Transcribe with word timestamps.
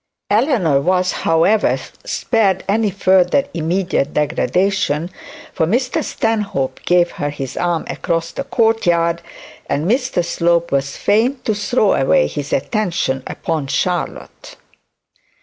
Eleanor 0.31 0.81
was, 0.81 1.11
however, 1.11 1.77
spared 2.05 2.63
any 2.67 2.89
further 2.89 3.43
immediate 3.53 4.15
degradation, 4.15 5.11
for 5.53 5.67
Dr 5.67 6.01
Stanhope 6.01 6.79
gave 6.87 7.11
her 7.11 7.29
his 7.29 7.55
arm 7.55 7.85
across 7.87 8.31
the 8.31 8.43
courtyard, 8.43 9.21
and 9.69 9.85
Mr 9.85 10.25
Slope 10.25 10.71
was 10.71 10.97
fain 10.97 11.37
to 11.43 11.53
throw 11.53 11.93
away 11.93 12.25
his 12.25 12.51
attention 12.51 13.21
upon 13.27 13.67
Charlotte. 13.67 14.55